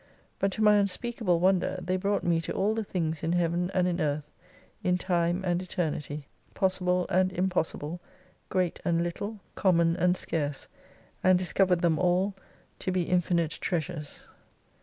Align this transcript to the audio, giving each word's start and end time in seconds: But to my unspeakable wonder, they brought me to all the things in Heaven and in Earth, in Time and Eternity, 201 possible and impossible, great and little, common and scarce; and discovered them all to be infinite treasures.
But 0.39 0.51
to 0.53 0.63
my 0.63 0.77
unspeakable 0.77 1.39
wonder, 1.39 1.77
they 1.79 1.95
brought 1.95 2.23
me 2.23 2.41
to 2.41 2.51
all 2.53 2.73
the 2.73 2.83
things 2.83 3.21
in 3.21 3.33
Heaven 3.33 3.69
and 3.71 3.87
in 3.87 4.01
Earth, 4.01 4.31
in 4.83 4.97
Time 4.97 5.43
and 5.45 5.61
Eternity, 5.61 6.25
201 6.55 6.55
possible 6.55 7.05
and 7.11 7.31
impossible, 7.31 8.01
great 8.49 8.79
and 8.83 9.03
little, 9.03 9.39
common 9.53 9.95
and 9.95 10.17
scarce; 10.17 10.67
and 11.23 11.37
discovered 11.37 11.81
them 11.81 11.99
all 11.99 12.33
to 12.79 12.91
be 12.91 13.03
infinite 13.03 13.51
treasures. 13.51 14.25